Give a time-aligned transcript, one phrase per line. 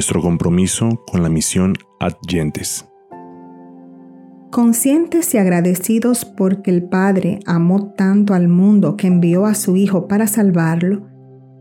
[0.00, 2.86] nuestro compromiso con la misión Adyentes.
[4.50, 10.08] Conscientes y agradecidos porque el Padre amó tanto al mundo que envió a su Hijo
[10.08, 11.06] para salvarlo,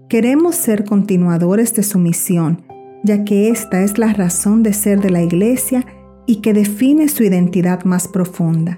[0.08, 2.64] queremos ser continuadores de su misión,
[3.04, 5.86] ya que esta es la razón de ser de la Iglesia
[6.26, 8.78] y que define su identidad más profunda.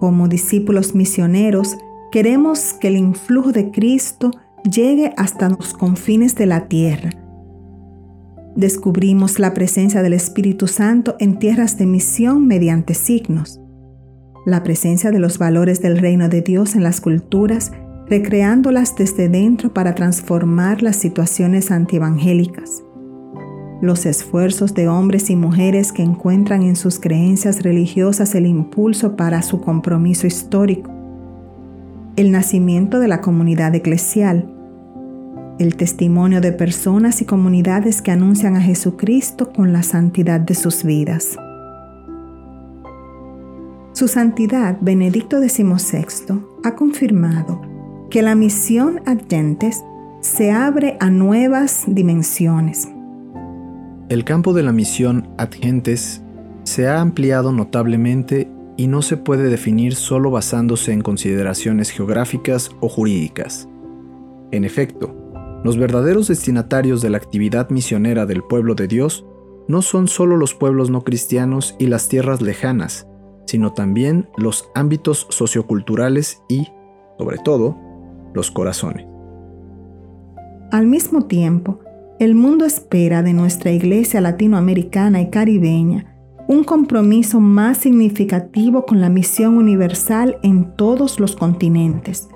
[0.00, 1.76] Como discípulos misioneros,
[2.10, 4.32] queremos que el influjo de Cristo
[4.68, 7.25] llegue hasta los confines de la tierra.
[8.56, 13.60] Descubrimos la presencia del Espíritu Santo en tierras de misión mediante signos.
[14.46, 17.72] La presencia de los valores del reino de Dios en las culturas,
[18.08, 22.82] recreándolas desde dentro para transformar las situaciones antievangélicas.
[23.82, 29.42] Los esfuerzos de hombres y mujeres que encuentran en sus creencias religiosas el impulso para
[29.42, 30.90] su compromiso histórico.
[32.16, 34.55] El nacimiento de la comunidad eclesial,
[35.58, 40.84] el testimonio de personas y comunidades que anuncian a Jesucristo con la santidad de sus
[40.84, 41.36] vidas.
[43.92, 47.62] Su Santidad Benedicto XVI ha confirmado
[48.10, 49.82] que la misión Adyentes
[50.20, 52.88] se abre a nuevas dimensiones.
[54.10, 56.22] El campo de la misión Adyentes
[56.64, 62.88] se ha ampliado notablemente y no se puede definir solo basándose en consideraciones geográficas o
[62.90, 63.66] jurídicas.
[64.50, 65.25] En efecto,
[65.64, 69.26] los verdaderos destinatarios de la actividad misionera del pueblo de Dios
[69.68, 73.08] no son solo los pueblos no cristianos y las tierras lejanas,
[73.46, 76.68] sino también los ámbitos socioculturales y,
[77.18, 77.76] sobre todo,
[78.32, 79.06] los corazones.
[80.70, 81.80] Al mismo tiempo,
[82.18, 86.12] el mundo espera de nuestra iglesia latinoamericana y caribeña
[86.48, 92.28] un compromiso más significativo con la misión universal en todos los continentes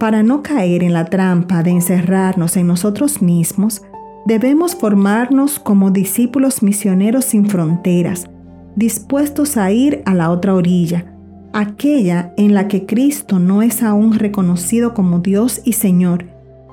[0.00, 3.82] para no caer en la trampa de encerrarnos en nosotros mismos,
[4.24, 8.30] debemos formarnos como discípulos misioneros sin fronteras,
[8.76, 11.14] dispuestos a ir a la otra orilla,
[11.52, 16.24] aquella en la que Cristo no es aún reconocido como Dios y Señor,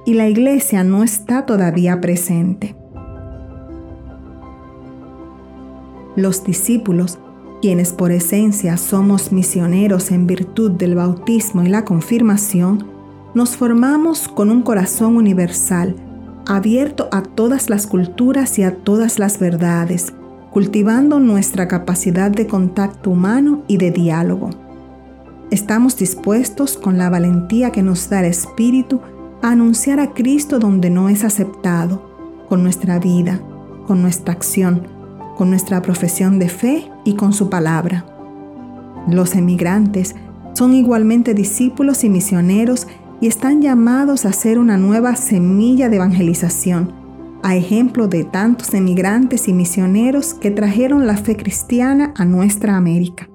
[0.06, 2.78] y la iglesia no está todavía presente.
[6.16, 7.20] Los discípulos,
[7.62, 12.97] quienes por esencia somos misioneros en virtud del bautismo y la confirmación,
[13.38, 15.96] nos formamos con un corazón universal,
[16.48, 20.12] abierto a todas las culturas y a todas las verdades,
[20.50, 24.50] cultivando nuestra capacidad de contacto humano y de diálogo.
[25.52, 29.02] Estamos dispuestos, con la valentía que nos da el Espíritu,
[29.44, 32.10] a anunciar a Cristo donde no es aceptado,
[32.50, 33.40] con nuestra vida,
[33.86, 34.88] con nuestra acción,
[35.38, 38.04] con nuestra profesión de fe y con su palabra.
[39.08, 40.16] Los emigrantes
[40.54, 42.88] son igualmente discípulos y misioneros
[43.20, 46.94] y están llamados a ser una nueva semilla de evangelización,
[47.44, 53.30] a ejemplo de tantos emigrantes y misioneros que trajeron la fe cristiana a nuestra América.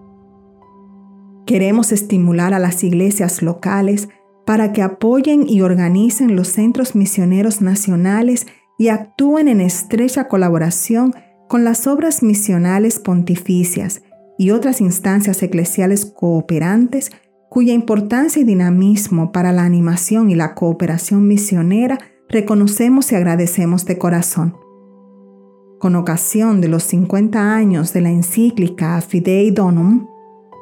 [1.47, 4.09] Queremos estimular a las iglesias locales
[4.47, 8.47] para que apoyen y organicen los centros misioneros nacionales
[8.78, 11.15] y actúen en estrecha colaboración
[11.48, 14.03] con las obras misionales pontificias
[14.38, 17.12] y otras instancias eclesiales cooperantes
[17.53, 21.99] cuya importancia y dinamismo para la animación y la cooperación misionera
[22.31, 24.57] reconocemos y agradecemos de corazón.
[25.79, 30.07] Con ocasión de los 50 años de la encíclica Fidei Donum,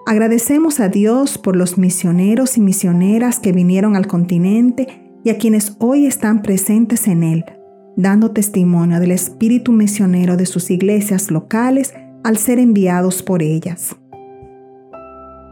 [0.04, 5.76] agradecemos a Dios por los misioneros y misioneras que vinieron al continente y a quienes
[5.78, 7.44] hoy están presentes en él,
[7.96, 13.94] dando testimonio del espíritu misionero de sus iglesias locales al ser enviados por ellas.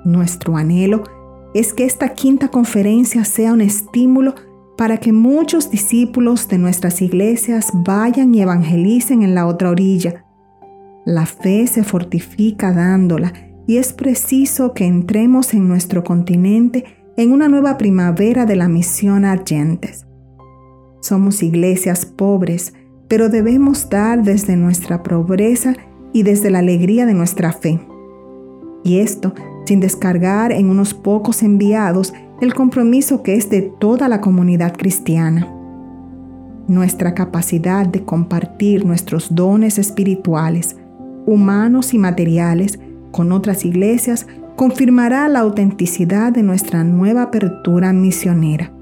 [0.04, 1.04] Nuestro anhelo
[1.54, 4.34] es que esta quinta conferencia sea un estímulo
[4.76, 10.24] para que muchos discípulos de nuestras iglesias vayan y evangelicen en la otra orilla.
[11.04, 13.32] La fe se fortifica dándola
[13.66, 16.84] y es preciso que entremos en nuestro continente
[17.16, 20.06] en una nueva primavera de la misión Argentes.
[21.00, 22.74] Somos iglesias pobres,
[23.08, 25.74] pero debemos dar desde nuestra pobreza
[26.12, 27.80] y desde la alegría de nuestra fe.
[28.84, 29.34] Y esto
[29.68, 35.46] sin descargar en unos pocos enviados el compromiso que es de toda la comunidad cristiana.
[36.66, 40.76] Nuestra capacidad de compartir nuestros dones espirituales,
[41.26, 42.78] humanos y materiales
[43.12, 44.26] con otras iglesias
[44.56, 48.72] confirmará la autenticidad de nuestra nueva apertura misionera.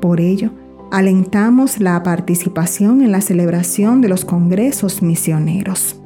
[0.00, 0.50] Por ello,
[0.90, 5.99] alentamos la participación en la celebración de los congresos misioneros.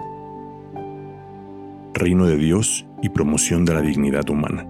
[1.94, 4.67] Reino de Dios y promoción de la dignidad humana.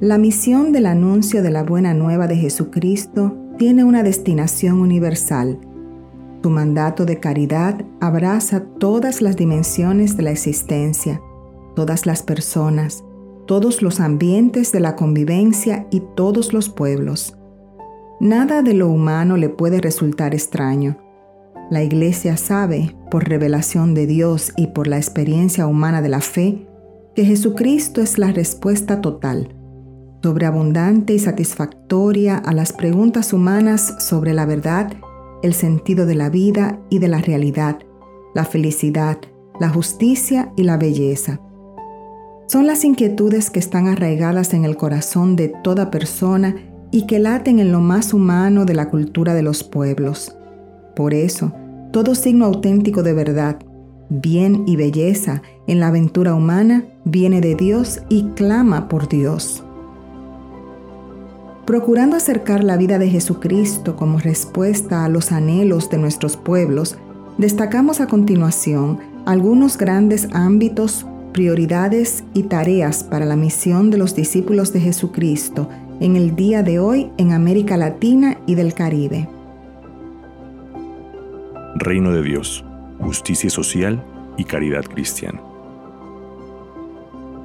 [0.00, 5.58] La misión del anuncio de la buena nueva de Jesucristo tiene una destinación universal.
[6.42, 11.22] Su mandato de caridad abraza todas las dimensiones de la existencia,
[11.74, 13.02] todas las personas,
[13.46, 17.38] todos los ambientes de la convivencia y todos los pueblos.
[18.20, 20.98] Nada de lo humano le puede resultar extraño.
[21.70, 26.66] La Iglesia sabe, por revelación de Dios y por la experiencia humana de la fe,
[27.14, 29.54] que Jesucristo es la respuesta total,
[30.22, 34.92] sobreabundante y satisfactoria a las preguntas humanas sobre la verdad
[35.42, 37.78] el sentido de la vida y de la realidad,
[38.34, 39.18] la felicidad,
[39.60, 41.40] la justicia y la belleza.
[42.46, 46.54] Son las inquietudes que están arraigadas en el corazón de toda persona
[46.90, 50.36] y que laten en lo más humano de la cultura de los pueblos.
[50.94, 51.52] Por eso,
[51.92, 53.58] todo signo auténtico de verdad,
[54.08, 59.62] bien y belleza en la aventura humana viene de Dios y clama por Dios.
[61.64, 66.96] Procurando acercar la vida de Jesucristo como respuesta a los anhelos de nuestros pueblos,
[67.38, 74.72] destacamos a continuación algunos grandes ámbitos, prioridades y tareas para la misión de los discípulos
[74.72, 75.68] de Jesucristo
[76.00, 79.28] en el día de hoy en América Latina y del Caribe.
[81.74, 82.64] Reino de Dios,
[83.00, 84.04] justicia social
[84.36, 85.42] y caridad cristiana.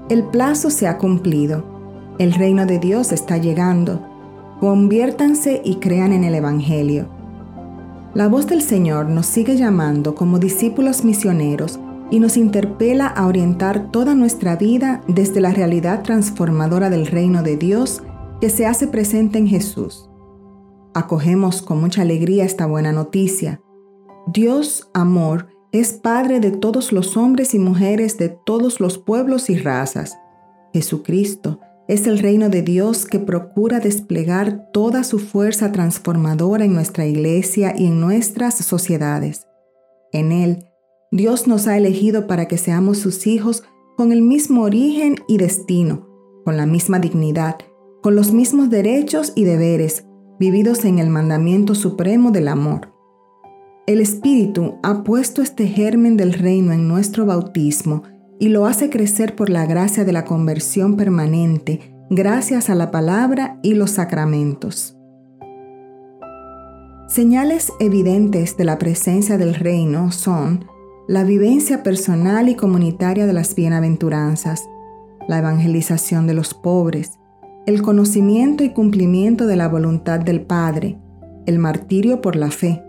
[0.09, 1.77] El plazo se ha cumplido
[2.19, 4.01] el reino de Dios está llegando.
[4.59, 7.07] Conviértanse y crean en el Evangelio.
[8.15, 11.79] La voz del Señor nos sigue llamando como discípulos misioneros
[12.09, 17.55] y nos interpela a orientar toda nuestra vida desde la realidad transformadora del reino de
[17.55, 18.01] Dios
[18.41, 20.09] que se hace presente en Jesús.
[20.95, 23.61] Acogemos con mucha alegría esta buena noticia.
[24.33, 29.57] Dios, amor, es Padre de todos los hombres y mujeres de todos los pueblos y
[29.57, 30.17] razas.
[30.73, 37.05] Jesucristo, es el reino de Dios que procura desplegar toda su fuerza transformadora en nuestra
[37.05, 39.47] iglesia y en nuestras sociedades.
[40.11, 40.65] En Él,
[41.09, 43.63] Dios nos ha elegido para que seamos sus hijos
[43.95, 46.05] con el mismo origen y destino,
[46.43, 47.55] con la misma dignidad,
[48.03, 50.03] con los mismos derechos y deberes,
[50.37, 52.96] vividos en el mandamiento supremo del amor.
[53.87, 58.03] El Espíritu ha puesto este germen del reino en nuestro bautismo
[58.37, 63.61] y lo hace crecer por la gracia de la conversión permanente, gracias a la palabra
[63.63, 64.97] y los sacramentos.
[67.07, 70.65] Señales evidentes de la presencia del reino son
[71.07, 74.67] la vivencia personal y comunitaria de las bienaventuranzas,
[75.29, 77.19] la evangelización de los pobres,
[77.65, 80.99] el conocimiento y cumplimiento de la voluntad del Padre,
[81.45, 82.83] el martirio por la fe,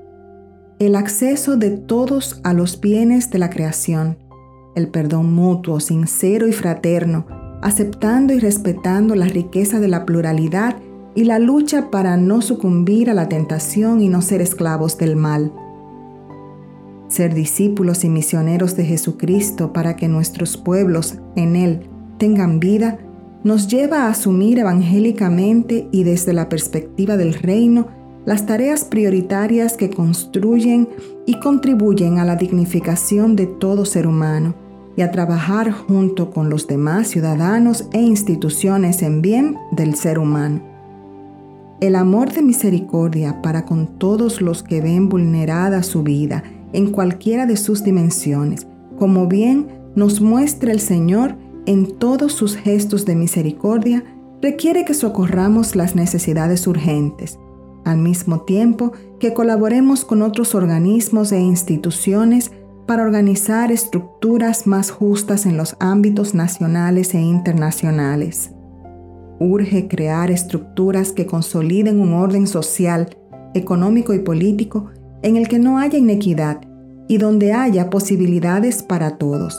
[0.79, 4.17] el acceso de todos a los bienes de la creación,
[4.77, 7.27] el perdón mutuo, sincero y fraterno,
[7.63, 10.77] aceptando y respetando la riqueza de la pluralidad
[11.17, 15.53] y la lucha para no sucumbir a la tentación y no ser esclavos del mal.
[17.09, 21.89] Ser discípulos y misioneros de Jesucristo para que nuestros pueblos en Él
[22.19, 22.99] tengan vida
[23.43, 29.91] nos lleva a asumir evangélicamente y desde la perspectiva del reino las tareas prioritarias que
[29.91, 30.89] construyen
[31.27, 34.55] y contribuyen a la dignificación de todo ser humano
[34.97, 40.61] y a trabajar junto con los demás ciudadanos e instituciones en bien del ser humano.
[41.81, 46.43] El amor de misericordia para con todos los que ven vulnerada su vida
[46.73, 48.67] en cualquiera de sus dimensiones,
[48.99, 54.03] como bien nos muestra el Señor en todos sus gestos de misericordia,
[54.43, 57.39] requiere que socorramos las necesidades urgentes,
[57.85, 62.53] al mismo tiempo que colaboremos con otros organismos e instituciones
[62.87, 68.51] para organizar estructuras más justas en los ámbitos nacionales e internacionales.
[69.41, 73.17] Urge crear estructuras que consoliden un orden social,
[73.55, 74.87] económico y político
[75.23, 76.61] en el que no haya inequidad
[77.09, 79.59] y donde haya posibilidades para todos.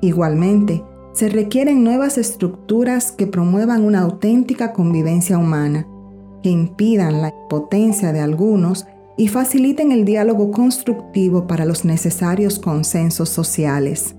[0.00, 5.86] Igualmente, se requieren nuevas estructuras que promuevan una auténtica convivencia humana,
[6.50, 8.86] impidan la impotencia de algunos
[9.16, 14.14] y faciliten el diálogo constructivo para los necesarios consensos sociales.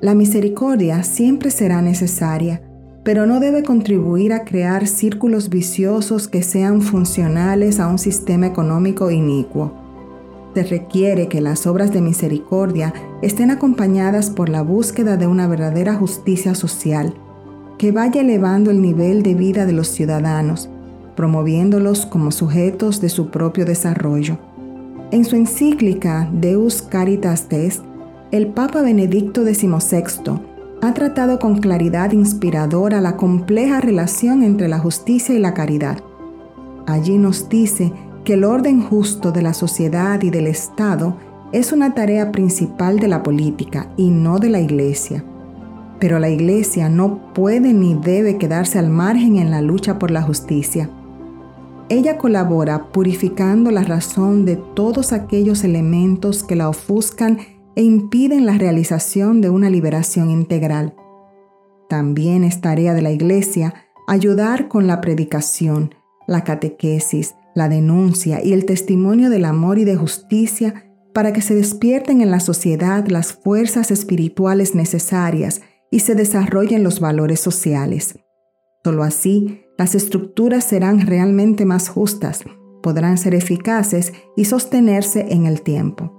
[0.00, 2.60] La misericordia siempre será necesaria,
[3.04, 9.10] pero no debe contribuir a crear círculos viciosos que sean funcionales a un sistema económico
[9.10, 9.72] inicuo.
[10.54, 12.92] Se requiere que las obras de misericordia
[13.22, 17.14] estén acompañadas por la búsqueda de una verdadera justicia social,
[17.78, 20.68] que vaya elevando el nivel de vida de los ciudadanos
[21.14, 24.38] promoviéndolos como sujetos de su propio desarrollo.
[25.10, 27.82] En su encíclica Deus Caritas Est,
[28.30, 30.40] el Papa Benedicto XVI
[30.82, 35.98] ha tratado con claridad inspiradora la compleja relación entre la justicia y la caridad.
[36.86, 37.92] Allí nos dice
[38.24, 41.16] que el orden justo de la sociedad y del Estado
[41.52, 45.24] es una tarea principal de la política y no de la Iglesia.
[46.04, 50.20] Pero la Iglesia no puede ni debe quedarse al margen en la lucha por la
[50.20, 50.90] justicia.
[51.88, 57.38] Ella colabora purificando la razón de todos aquellos elementos que la ofuscan
[57.74, 60.94] e impiden la realización de una liberación integral.
[61.88, 63.72] También es tarea de la Iglesia
[64.06, 65.94] ayudar con la predicación,
[66.26, 70.84] la catequesis, la denuncia y el testimonio del amor y de justicia
[71.14, 75.62] para que se despierten en la sociedad las fuerzas espirituales necesarias
[75.94, 78.18] y se desarrollen los valores sociales.
[78.82, 82.42] Solo así, las estructuras serán realmente más justas,
[82.82, 86.12] podrán ser eficaces y sostenerse en el tiempo.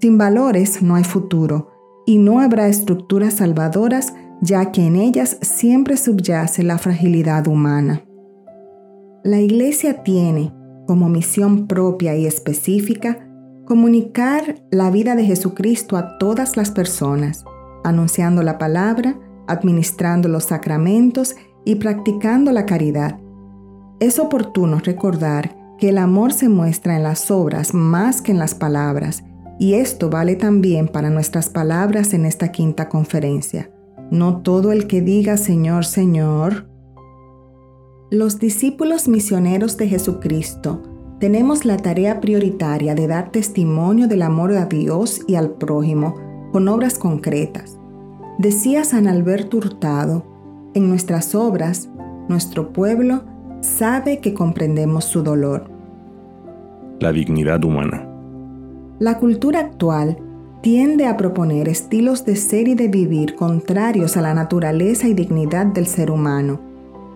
[0.00, 1.70] Sin valores no hay futuro
[2.04, 8.02] y no habrá estructuras salvadoras ya que en ellas siempre subyace la fragilidad humana.
[9.22, 10.52] La Iglesia tiene,
[10.88, 13.24] como misión propia y específica,
[13.66, 17.44] comunicar la vida de Jesucristo a todas las personas,
[17.84, 23.18] anunciando la palabra, administrando los sacramentos y practicando la caridad.
[23.98, 28.54] Es oportuno recordar que el amor se muestra en las obras más que en las
[28.54, 29.24] palabras,
[29.58, 33.70] y esto vale también para nuestras palabras en esta quinta conferencia.
[34.10, 36.66] No todo el que diga Señor, Señor.
[38.10, 40.82] Los discípulos misioneros de Jesucristo
[41.20, 46.68] tenemos la tarea prioritaria de dar testimonio del amor a Dios y al prójimo con
[46.68, 47.78] obras concretas.
[48.38, 50.24] Decía San Alberto Hurtado,
[50.74, 51.88] en nuestras obras,
[52.28, 53.22] nuestro pueblo
[53.60, 55.70] sabe que comprendemos su dolor.
[57.00, 58.06] La dignidad humana.
[58.98, 60.18] La cultura actual
[60.62, 65.66] tiende a proponer estilos de ser y de vivir contrarios a la naturaleza y dignidad
[65.66, 66.60] del ser humano.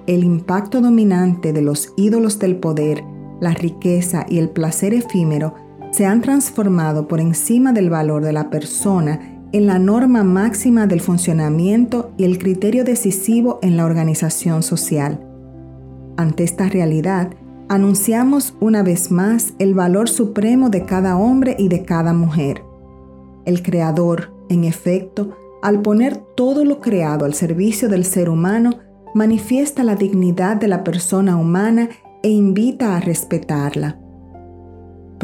[0.07, 3.05] El impacto dominante de los ídolos del poder
[3.41, 5.55] la riqueza y el placer efímero
[5.95, 11.01] se han transformado por encima del valor de la persona en la norma máxima del
[11.01, 15.25] funcionamiento y el criterio decisivo en la organización social.
[16.17, 17.31] Ante esta realidad,
[17.69, 22.65] anunciamos una vez más el valor supremo de cada hombre y de cada mujer.
[23.45, 28.81] El Creador, en efecto, al poner todo lo creado al servicio del ser humano,
[29.15, 31.89] manifiesta la dignidad de la persona humana
[32.25, 34.01] e invita a respetarla.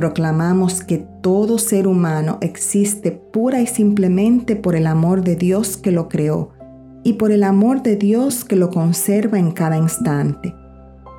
[0.01, 5.91] Proclamamos que todo ser humano existe pura y simplemente por el amor de Dios que
[5.91, 6.53] lo creó
[7.05, 10.55] y por el amor de Dios que lo conserva en cada instante.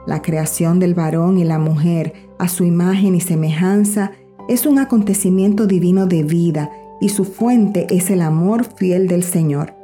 [0.08, 4.14] La creación del varón y la mujer a su imagen y semejanza
[4.50, 9.76] es un acontecimiento divino de vida y su fuente es el amor fiel del Señor.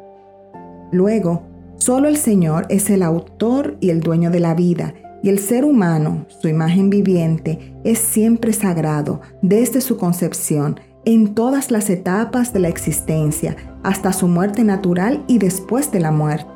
[0.91, 1.43] Luego,
[1.77, 4.95] solo el Señor es el autor y el dueño de la vida
[5.29, 11.89] el ser humano, su imagen viviente, es siempre sagrado desde su concepción, en todas las
[11.89, 16.49] etapas de la existencia, hasta su muerte natural y después de la muerte.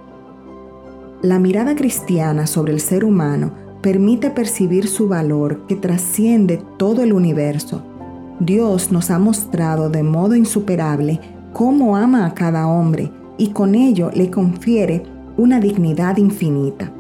[1.22, 7.14] La mirada cristiana sobre el ser humano permite percibir su valor que trasciende todo el
[7.14, 7.84] universo.
[8.40, 11.20] Dios nos ha mostrado de modo insuperable
[11.54, 15.04] cómo ama a cada hombre y con ello le confiere
[15.38, 16.92] una dignidad infinita.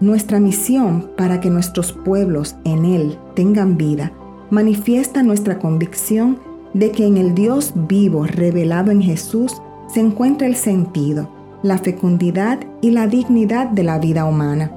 [0.00, 4.12] Nuestra misión para que nuestros pueblos en Él tengan vida
[4.50, 6.38] manifiesta nuestra convicción
[6.74, 9.56] de que en el Dios vivo revelado en Jesús
[9.92, 11.30] se encuentra el sentido,
[11.62, 14.70] la fecundidad y la dignidad de la vida humana.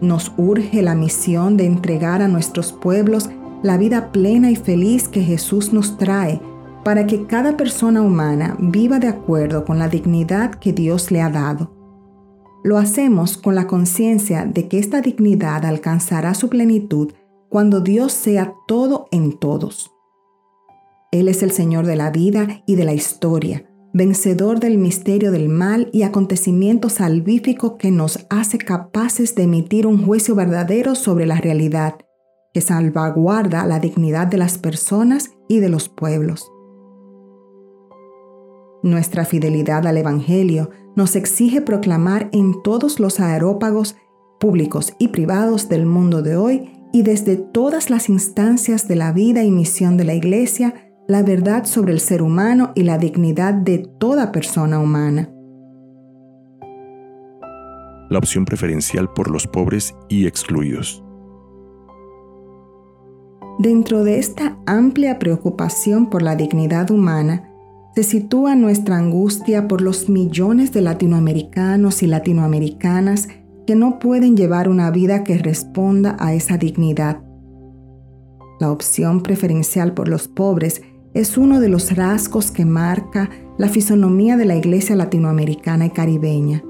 [0.00, 3.30] Nos urge la misión de entregar a nuestros pueblos
[3.62, 6.40] la vida plena y feliz que Jesús nos trae
[6.84, 11.30] para que cada persona humana viva de acuerdo con la dignidad que Dios le ha
[11.30, 11.77] dado.
[12.64, 17.12] Lo hacemos con la conciencia de que esta dignidad alcanzará su plenitud
[17.48, 19.92] cuando Dios sea todo en todos.
[21.12, 25.48] Él es el Señor de la vida y de la historia, vencedor del misterio del
[25.48, 31.36] mal y acontecimiento salvífico que nos hace capaces de emitir un juicio verdadero sobre la
[31.36, 31.94] realidad,
[32.52, 36.50] que salvaguarda la dignidad de las personas y de los pueblos.
[38.82, 43.96] Nuestra fidelidad al Evangelio nos exige proclamar en todos los aerópagos
[44.38, 49.42] públicos y privados del mundo de hoy y desde todas las instancias de la vida
[49.42, 50.74] y misión de la Iglesia
[51.08, 55.30] la verdad sobre el ser humano y la dignidad de toda persona humana.
[58.10, 61.02] La opción preferencial por los pobres y excluidos.
[63.58, 67.50] Dentro de esta amplia preocupación por la dignidad humana,
[67.98, 73.26] se sitúa nuestra angustia por los millones de latinoamericanos y latinoamericanas
[73.66, 77.20] que no pueden llevar una vida que responda a esa dignidad.
[78.60, 80.80] La opción preferencial por los pobres
[81.12, 86.62] es uno de los rasgos que marca la fisonomía de la iglesia latinoamericana y caribeña.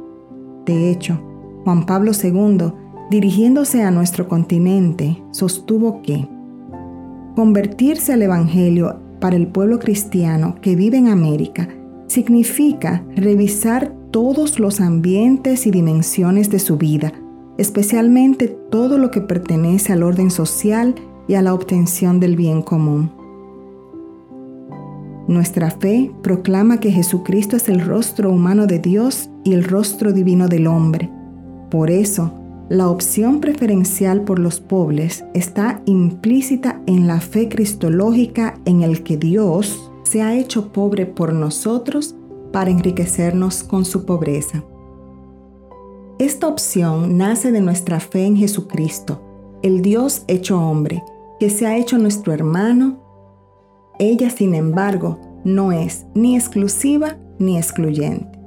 [0.64, 1.20] De hecho,
[1.64, 2.72] Juan Pablo II,
[3.10, 6.26] dirigiéndose a nuestro continente, sostuvo que
[7.36, 11.68] convertirse al Evangelio para el pueblo cristiano que vive en América
[12.06, 17.12] significa revisar todos los ambientes y dimensiones de su vida,
[17.58, 20.94] especialmente todo lo que pertenece al orden social
[21.26, 23.10] y a la obtención del bien común.
[25.28, 30.48] Nuestra fe proclama que Jesucristo es el rostro humano de Dios y el rostro divino
[30.48, 31.10] del hombre.
[31.68, 32.32] Por eso,
[32.68, 39.16] la opción preferencial por los pobres está implícita en la fe cristológica en el que
[39.16, 42.14] Dios se ha hecho pobre por nosotros
[42.52, 44.64] para enriquecernos con su pobreza.
[46.18, 49.22] Esta opción nace de nuestra fe en Jesucristo,
[49.62, 51.02] el Dios hecho hombre,
[51.38, 53.08] que se ha hecho nuestro hermano
[53.98, 58.37] ella, sin embargo, no es ni exclusiva ni excluyente.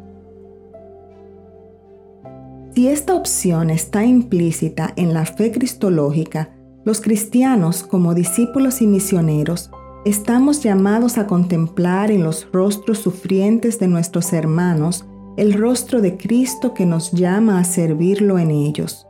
[2.74, 6.52] Si esta opción está implícita en la fe cristológica,
[6.86, 9.72] los cristianos como discípulos y misioneros
[10.06, 16.74] estamos llamados a contemplar en los rostros sufrientes de nuestros hermanos el rostro de Cristo
[16.74, 19.06] que nos llama a servirlo en ellos.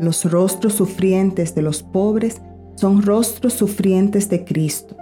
[0.00, 2.40] Los rostros sufrientes de los pobres
[2.76, 4.96] son rostros sufrientes de Cristo.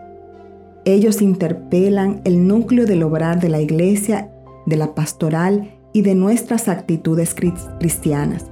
[0.85, 4.33] Ellos interpelan el núcleo del obrar de la iglesia,
[4.67, 8.45] de la pastoral y de nuestras actitudes cristianas.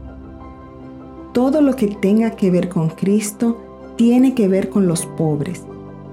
[1.34, 3.58] Todo lo que tenga que ver con Cristo
[3.96, 5.62] tiene que ver con los pobres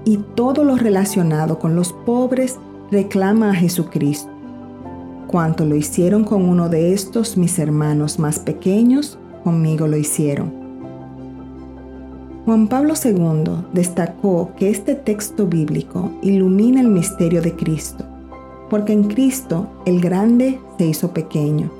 [0.04, 2.58] y todo lo relacionado con los pobres
[2.90, 4.30] reclama a Jesucristo.
[5.28, 10.52] Cuanto lo hicieron con uno de estos mis hermanos más pequeños, conmigo lo hicieron.
[12.44, 18.04] Juan Pablo II destacó que este texto bíblico ilumina el misterio de Cristo,
[18.70, 21.70] porque en Cristo el grande se hizo pequeño,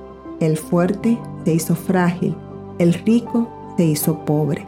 [0.41, 2.35] el fuerte se hizo frágil,
[2.79, 4.67] el rico se hizo pobre.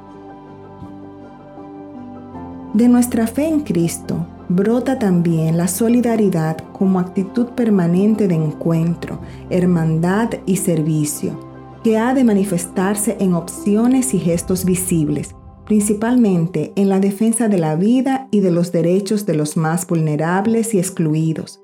[2.72, 9.18] De nuestra fe en Cristo brota también la solidaridad como actitud permanente de encuentro,
[9.50, 11.38] hermandad y servicio,
[11.84, 15.34] que ha de manifestarse en opciones y gestos visibles
[15.72, 20.74] principalmente en la defensa de la vida y de los derechos de los más vulnerables
[20.74, 21.61] y excluidos,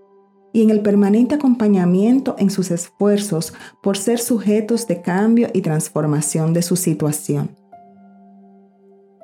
[0.59, 6.53] y en el permanente acompañamiento en sus esfuerzos por ser sujetos de cambio y transformación
[6.53, 7.57] de su situación.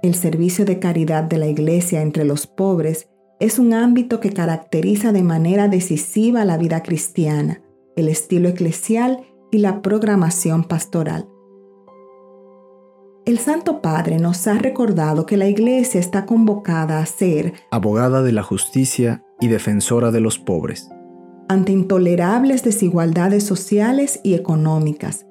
[0.01, 3.09] El servicio de caridad de la Iglesia entre los pobres
[3.41, 7.63] es un ámbito que caracteriza de manera decisiva la vida cristiana,
[7.97, 11.27] el estilo eclesial y la programación pastoral.
[13.27, 18.31] El Santo Padre nos ha recordado que la Iglesia está convocada a ser abogada de
[18.31, 20.89] la justicia y defensora de los pobres.
[21.49, 25.27] Ante intolerables desigualdades sociales y económicas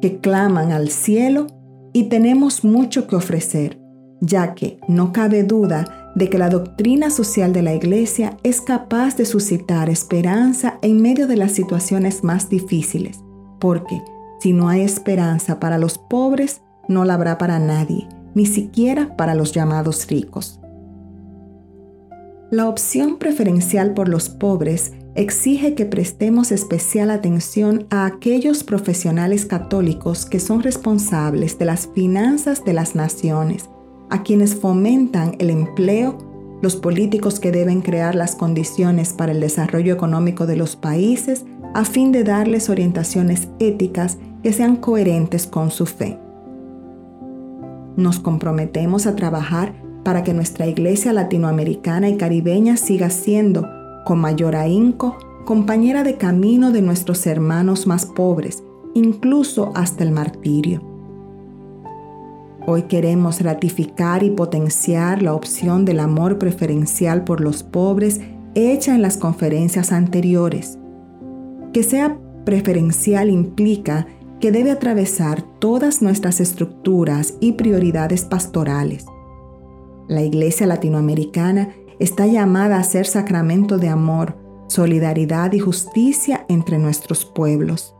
[0.00, 1.46] que claman al cielo
[1.92, 3.78] y tenemos mucho que ofrecer,
[4.20, 9.16] ya que no cabe duda de que la doctrina social de la Iglesia es capaz
[9.16, 13.20] de suscitar esperanza en medio de las situaciones más difíciles,
[13.60, 14.02] porque
[14.40, 19.34] si no hay esperanza para los pobres, no la habrá para nadie, ni siquiera para
[19.34, 20.60] los llamados ricos.
[22.50, 30.24] La opción preferencial por los pobres exige que prestemos especial atención a aquellos profesionales católicos
[30.24, 33.68] que son responsables de las finanzas de las naciones,
[34.08, 36.16] a quienes fomentan el empleo,
[36.62, 41.84] los políticos que deben crear las condiciones para el desarrollo económico de los países a
[41.84, 46.18] fin de darles orientaciones éticas que sean coherentes con su fe.
[47.96, 49.74] Nos comprometemos a trabajar
[50.08, 53.68] para que nuestra iglesia latinoamericana y caribeña siga siendo,
[54.06, 58.62] con mayor ahínco, compañera de camino de nuestros hermanos más pobres,
[58.94, 60.80] incluso hasta el martirio.
[62.66, 68.18] Hoy queremos ratificar y potenciar la opción del amor preferencial por los pobres
[68.54, 70.78] hecha en las conferencias anteriores.
[71.74, 72.16] Que sea
[72.46, 74.06] preferencial implica
[74.40, 79.04] que debe atravesar todas nuestras estructuras y prioridades pastorales.
[80.08, 87.26] La Iglesia Latinoamericana está llamada a ser sacramento de amor, solidaridad y justicia entre nuestros
[87.26, 87.94] pueblos.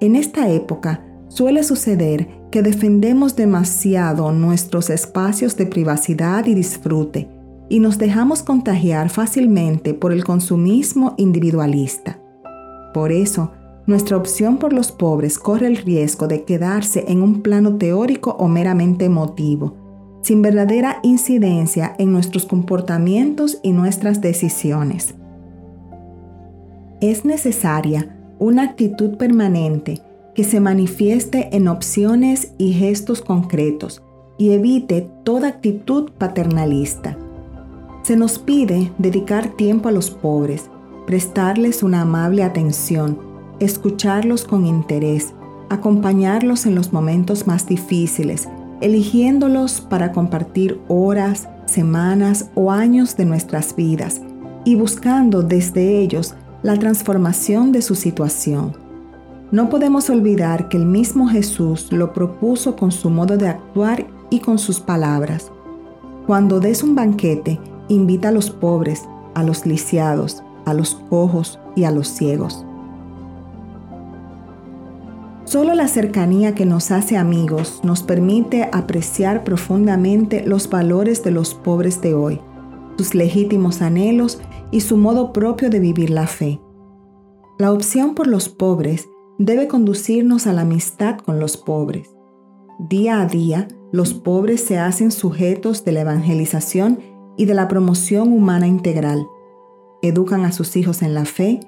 [0.00, 7.30] En esta época suele suceder que defendemos demasiado nuestros espacios de privacidad y disfrute
[7.68, 12.18] y nos dejamos contagiar fácilmente por el consumismo individualista.
[12.92, 13.52] Por eso,
[13.86, 18.48] nuestra opción por los pobres corre el riesgo de quedarse en un plano teórico o
[18.48, 19.76] meramente emotivo,
[20.22, 25.14] sin verdadera incidencia en nuestros comportamientos y nuestras decisiones.
[27.00, 30.02] Es necesaria una actitud permanente
[30.34, 34.02] que se manifieste en opciones y gestos concretos
[34.38, 37.16] y evite toda actitud paternalista.
[38.02, 40.70] Se nos pide dedicar tiempo a los pobres,
[41.06, 43.18] prestarles una amable atención,
[43.60, 45.34] escucharlos con interés,
[45.68, 48.48] acompañarlos en los momentos más difíciles,
[48.80, 54.20] eligiéndolos para compartir horas, semanas o años de nuestras vidas
[54.64, 58.76] y buscando desde ellos la transformación de su situación.
[59.50, 64.40] No podemos olvidar que el mismo Jesús lo propuso con su modo de actuar y
[64.40, 65.50] con sus palabras.
[66.26, 69.02] Cuando des un banquete, invita a los pobres,
[69.34, 72.64] a los lisiados, a los cojos y a los ciegos.
[75.50, 81.56] Solo la cercanía que nos hace amigos nos permite apreciar profundamente los valores de los
[81.56, 82.40] pobres de hoy,
[82.96, 86.60] sus legítimos anhelos y su modo propio de vivir la fe.
[87.58, 89.08] La opción por los pobres
[89.40, 92.14] debe conducirnos a la amistad con los pobres.
[92.78, 97.00] Día a día, los pobres se hacen sujetos de la evangelización
[97.36, 99.26] y de la promoción humana integral.
[100.00, 101.58] Educan a sus hijos en la fe,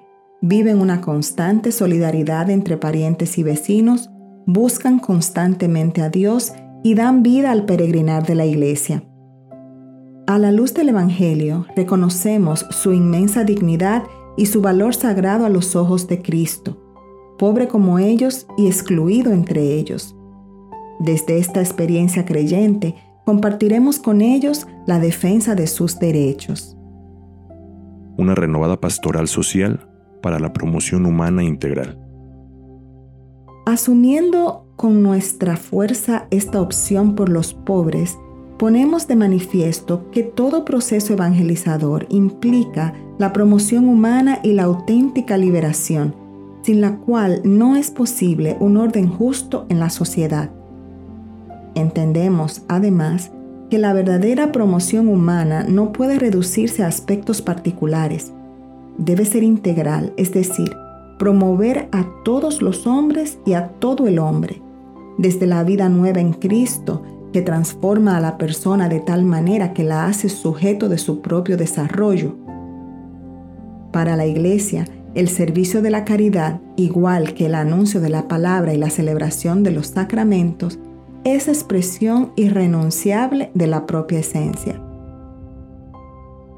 [0.42, 4.10] viven una constante solidaridad entre parientes y vecinos,
[4.44, 6.52] buscan constantemente a Dios
[6.82, 9.02] y dan vida al peregrinar de la iglesia.
[10.26, 14.02] A la luz del Evangelio reconocemos su inmensa dignidad
[14.36, 16.82] y su valor sagrado a los ojos de Cristo
[17.42, 20.14] pobre como ellos y excluido entre ellos.
[21.00, 26.76] Desde esta experiencia creyente, compartiremos con ellos la defensa de sus derechos.
[28.16, 29.88] Una renovada pastoral social
[30.22, 31.98] para la promoción humana integral.
[33.66, 38.18] Asumiendo con nuestra fuerza esta opción por los pobres,
[38.58, 46.22] ponemos de manifiesto que todo proceso evangelizador implica la promoción humana y la auténtica liberación
[46.62, 50.50] sin la cual no es posible un orden justo en la sociedad.
[51.74, 53.32] Entendemos, además,
[53.68, 58.32] que la verdadera promoción humana no puede reducirse a aspectos particulares.
[58.98, 60.70] Debe ser integral, es decir,
[61.18, 64.60] promover a todos los hombres y a todo el hombre,
[65.18, 67.02] desde la vida nueva en Cristo,
[67.32, 71.56] que transforma a la persona de tal manera que la hace sujeto de su propio
[71.56, 72.36] desarrollo.
[73.90, 78.74] Para la Iglesia, el servicio de la caridad, igual que el anuncio de la palabra
[78.74, 80.78] y la celebración de los sacramentos,
[81.24, 84.80] es expresión irrenunciable de la propia esencia.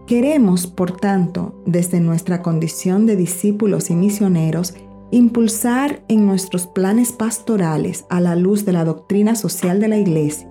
[0.07, 4.75] Queremos, por tanto, desde nuestra condición de discípulos y misioneros,
[5.11, 10.47] impulsar en nuestros planes pastorales a la luz de la doctrina social de la Iglesia,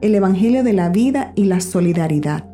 [0.00, 2.50] el Evangelio de la vida y la solidaridad.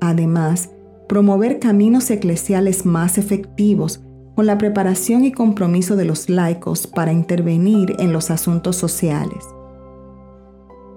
[0.00, 0.70] Además,
[1.08, 4.00] promover caminos eclesiales más efectivos
[4.34, 9.44] con la preparación y compromiso de los laicos para intervenir en los asuntos sociales.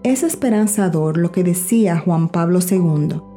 [0.02, 3.29] Es esperanzador lo que decía Juan Pablo II.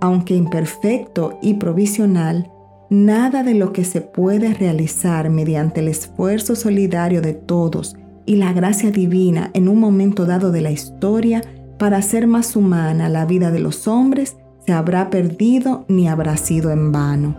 [0.00, 2.50] Aunque imperfecto y provisional,
[2.90, 8.52] nada de lo que se puede realizar mediante el esfuerzo solidario de todos y la
[8.52, 11.42] gracia divina en un momento dado de la historia
[11.78, 16.70] para hacer más humana la vida de los hombres se habrá perdido ni habrá sido
[16.70, 17.36] en vano.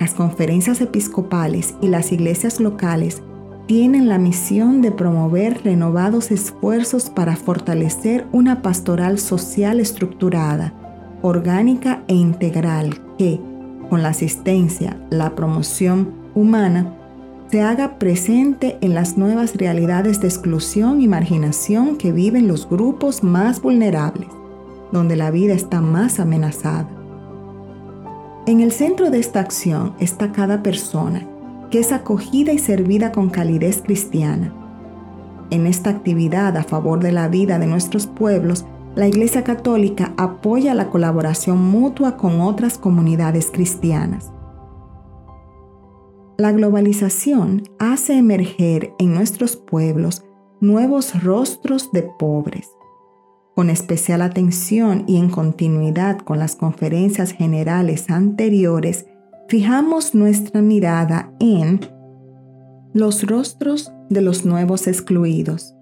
[0.00, 3.22] Las conferencias episcopales y las iglesias locales
[3.66, 10.72] tienen la misión de promover renovados esfuerzos para fortalecer una pastoral social estructurada,
[11.22, 13.40] orgánica e integral que,
[13.90, 16.92] con la asistencia, la promoción humana,
[17.50, 23.22] se haga presente en las nuevas realidades de exclusión y marginación que viven los grupos
[23.22, 24.28] más vulnerables,
[24.92, 26.88] donde la vida está más amenazada.
[28.46, 31.26] En el centro de esta acción está cada persona,
[31.78, 34.52] es acogida y servida con calidez cristiana.
[35.50, 40.74] En esta actividad a favor de la vida de nuestros pueblos, la Iglesia Católica apoya
[40.74, 44.32] la colaboración mutua con otras comunidades cristianas.
[46.38, 50.24] La globalización hace emerger en nuestros pueblos
[50.60, 52.70] nuevos rostros de pobres,
[53.54, 59.06] con especial atención y en continuidad con las conferencias generales anteriores,
[59.48, 61.80] fijamos nuestra mirada en
[62.92, 65.74] los rostros de los nuevos excluidos,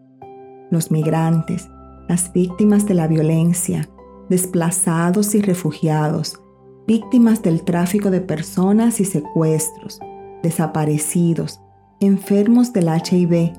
[0.71, 1.69] los migrantes,
[2.09, 3.89] las víctimas de la violencia,
[4.29, 6.41] desplazados y refugiados,
[6.87, 9.99] víctimas del tráfico de personas y secuestros,
[10.43, 11.61] desaparecidos,
[12.01, 13.53] enfermos del HIV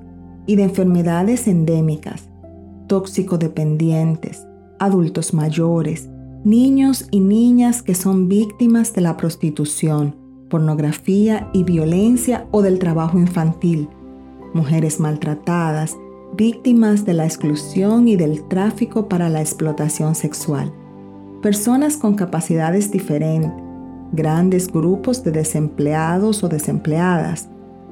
[0.46, 2.30] y de enfermedades endémicas,
[2.88, 4.46] tóxicodependientes,
[4.78, 6.10] adultos mayores,
[6.45, 10.15] niños y niñas que son víctimas de la prostitución,
[10.47, 13.89] pornografía y violencia o del trabajo infantil,
[14.53, 15.97] mujeres maltratadas,
[16.38, 20.71] víctimas de la exclusión y del tráfico para la explotación sexual,
[21.41, 23.51] personas con capacidades diferentes,
[24.12, 27.49] grandes grupos de desempleados o desempleadas,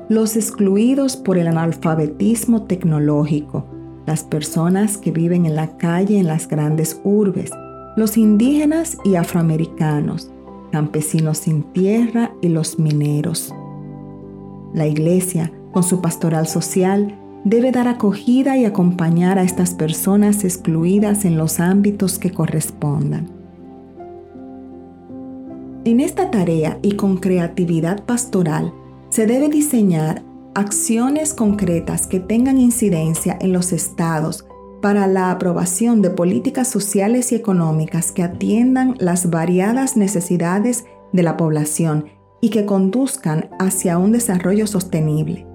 [0.10, 3.66] los excluidos por el analfabetismo tecnológico,
[4.06, 7.50] las personas que viven en la calle en las grandes urbes,
[7.96, 10.32] los indígenas y afroamericanos,
[10.72, 13.54] campesinos sin tierra y los mineros.
[14.74, 21.26] La Iglesia, con su pastoral social, debe dar acogida y acompañar a estas personas excluidas
[21.26, 23.28] en los ámbitos que correspondan.
[25.86, 28.74] En esta tarea y con creatividad pastoral,
[29.10, 30.24] se debe diseñar
[30.56, 34.46] acciones concretas que tengan incidencia en los estados
[34.84, 41.38] para la aprobación de políticas sociales y económicas que atiendan las variadas necesidades de la
[41.38, 42.08] población
[42.42, 45.48] y que conduzcan hacia un desarrollo sostenible.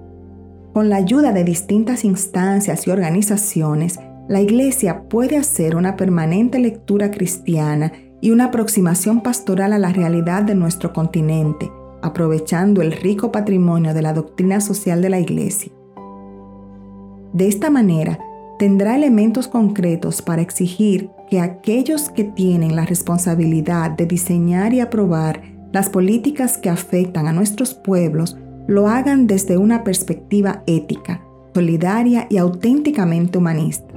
[0.73, 7.11] Con la ayuda de distintas instancias y organizaciones, la Iglesia puede hacer una permanente lectura
[7.11, 13.93] cristiana y una aproximación pastoral a la realidad de nuestro continente, aprovechando el rico patrimonio
[13.93, 15.71] de la doctrina social de la Iglesia.
[17.31, 18.17] De esta manera,
[18.59, 25.41] tendrá elementos concretos para exigir que aquellos que tienen la responsabilidad de diseñar y aprobar
[25.71, 31.23] las políticas que afectan a nuestros pueblos lo hagan desde una perspectiva ética,
[31.55, 33.93] solidaria y auténticamente humanista.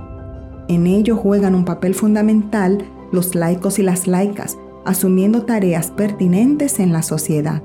[0.68, 2.78] En ello juegan un papel fundamental
[3.10, 7.62] los laicos y las laicas, asumiendo tareas pertinentes en la sociedad.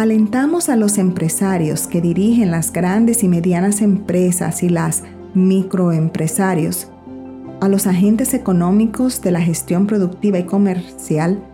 [0.00, 5.02] Alentamos a los empresarios que dirigen las grandes y medianas empresas y las
[5.34, 6.88] microempresarios,
[7.60, 11.44] a los agentes económicos de la gestión productiva y comercial,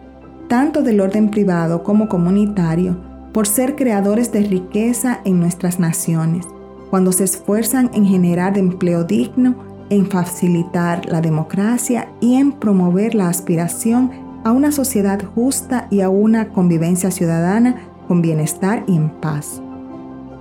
[0.47, 2.97] tanto del orden privado como comunitario,
[3.33, 6.47] por ser creadores de riqueza en nuestras naciones,
[6.89, 9.57] cuando se esfuerzan en generar empleo digno,
[9.91, 14.13] en facilitar la democracia y en promover la aspiración
[14.45, 19.63] a una sociedad justa y a una convivencia ciudadana con bienestar y en paz.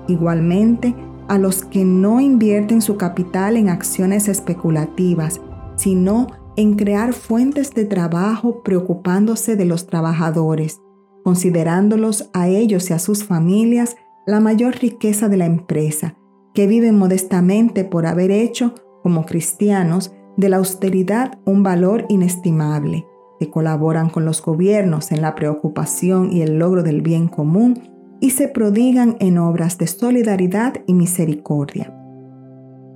[0.08, 0.96] Igualmente,
[1.28, 5.42] a los que no invierten su capital en acciones especulativas,
[5.76, 10.82] sino en crear fuentes de trabajo preocupándose de los trabajadores,
[11.24, 16.16] considerándolos a ellos y a sus familias la mayor riqueza de la empresa,
[16.54, 23.06] que viven modestamente por haber hecho, como cristianos, de la austeridad un valor inestimable
[23.40, 27.80] que colaboran con los gobiernos en la preocupación y el logro del bien común
[28.20, 31.94] y se prodigan en obras de solidaridad y misericordia.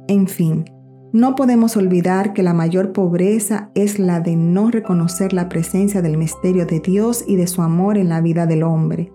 [0.07, 0.65] En fin,
[1.11, 6.17] no podemos olvidar que la mayor pobreza es la de no reconocer la presencia del
[6.17, 9.11] misterio de Dios y de su amor en la vida del hombre,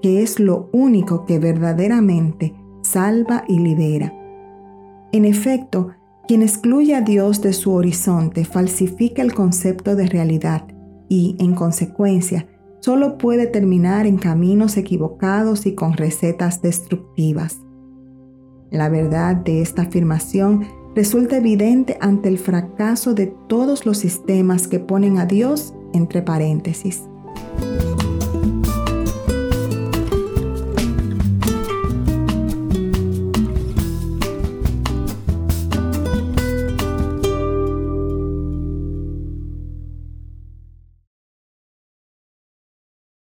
[0.00, 4.12] que es lo único que verdaderamente salva y libera.
[5.12, 5.88] En efecto,
[6.28, 10.68] quien excluye a Dios de su horizonte falsifica el concepto de realidad
[11.08, 12.46] y, en consecuencia,
[12.80, 17.56] solo puede terminar en caminos equivocados y con recetas destructivas.
[18.70, 24.80] La verdad de esta afirmación resulta evidente ante el fracaso de todos los sistemas que
[24.80, 27.04] ponen a Dios entre paréntesis.